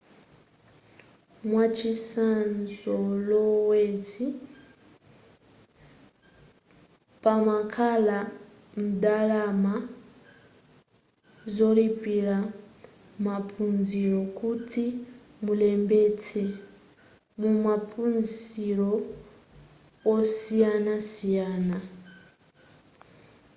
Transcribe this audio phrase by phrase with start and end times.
[1.49, 4.27] mwachizolowezi
[7.23, 8.17] pamakhala
[8.87, 9.75] ndalama
[11.55, 12.37] zolipilira
[13.27, 14.85] maphunziro kuti
[15.43, 16.41] mulembetse
[17.39, 18.91] mumaphunziro
[20.13, 21.77] osiyanasiyana